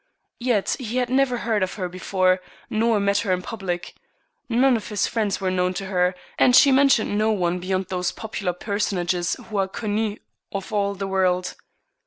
[0.39, 3.93] Yet he had never heard of her before, nor met her in public.
[4.49, 8.11] None of his friends were known to her, and she mentioned no one beyond those
[8.11, 10.17] popular personages who are connu
[10.51, 11.53] of all the world.